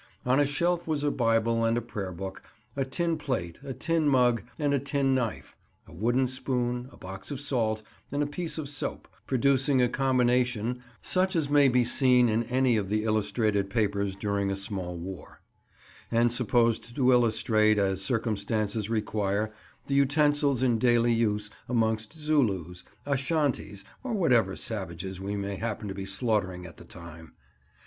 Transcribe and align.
On 0.25 0.39
a 0.39 0.47
shelf 0.47 0.87
was 0.87 1.03
a 1.03 1.11
Bible 1.11 1.63
and 1.63 1.87
prayer 1.87 2.11
book, 2.11 2.41
a 2.75 2.83
tin 2.83 3.19
plate, 3.19 3.59
a 3.61 3.71
tin 3.71 4.09
mug, 4.09 4.41
and 4.57 4.73
a 4.73 4.79
tin 4.79 5.13
knife, 5.13 5.55
a 5.85 5.93
wooden 5.93 6.27
spoon, 6.27 6.89
a 6.91 6.97
box 6.97 7.29
of 7.29 7.39
salt, 7.39 7.83
and 8.11 8.23
a 8.23 8.25
piece 8.25 8.57
of 8.57 8.67
soap, 8.67 9.07
producing 9.27 9.79
a 9.79 9.87
combination 9.87 10.81
such 11.03 11.35
as 11.35 11.51
may 11.51 11.67
be 11.69 11.85
seen 11.85 12.29
in 12.29 12.45
any 12.45 12.77
of 12.77 12.89
the 12.89 13.03
illustrated 13.03 13.69
papers 13.69 14.15
during 14.15 14.49
a 14.49 14.55
small 14.55 14.97
war, 14.97 15.39
and 16.09 16.33
supposed 16.33 16.95
to 16.95 17.11
illustrate, 17.11 17.77
as 17.77 18.01
circumstances 18.01 18.89
require, 18.89 19.51
the 19.85 19.93
utensils 19.93 20.63
in 20.63 20.79
daily 20.79 21.13
use 21.13 21.51
amongst 21.69 22.17
Zulus, 22.17 22.83
Ashantis 23.05 23.83
or 24.01 24.15
whatever 24.15 24.55
savages 24.55 25.21
we 25.21 25.35
may 25.35 25.57
happen 25.57 25.87
to 25.89 25.93
be 25.93 26.05
slaughtering 26.05 26.65
at 26.65 26.77
the 26.77 26.85
time. 26.85 27.33